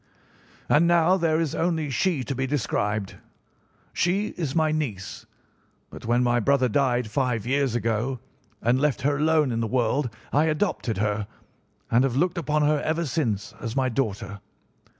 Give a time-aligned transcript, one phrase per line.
[0.67, 3.17] "And now there is only she to be described.
[3.93, 5.27] She is my niece;
[5.91, 8.19] but when my brother died five years ago
[8.63, 11.27] and left her alone in the world I adopted her,
[11.91, 14.39] and have looked upon her ever since as my daughter.